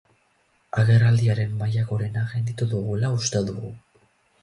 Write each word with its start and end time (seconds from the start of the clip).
Agerraldiaren 0.83 1.53
maila 1.61 1.85
gorena 1.91 2.25
gainditu 2.35 2.71
dugula 2.75 3.17
uste 3.23 3.47
dugu. 3.53 3.75